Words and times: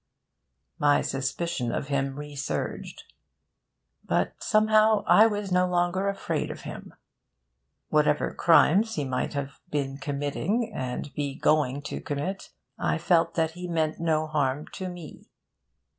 My 0.79 1.03
suspicions 1.03 1.73
of 1.73 1.89
him 1.89 2.15
resurged. 2.17 3.03
But 4.03 4.33
somehow, 4.41 5.03
I 5.05 5.27
was 5.27 5.51
no 5.51 5.67
longer 5.67 6.09
afraid 6.09 6.49
of 6.49 6.61
him. 6.61 6.95
Whatever 7.89 8.33
crimes 8.33 8.95
he 8.95 9.05
might 9.05 9.33
have 9.35 9.59
been 9.69 9.97
committing, 9.99 10.73
and 10.73 11.13
be 11.13 11.35
going 11.35 11.83
to 11.83 12.01
commit, 12.01 12.49
I 12.79 12.97
felt 12.97 13.35
that 13.35 13.51
he 13.51 13.67
meant 13.67 13.99
no 13.99 14.25
harm 14.25 14.65
to 14.73 14.89
me. 14.89 15.27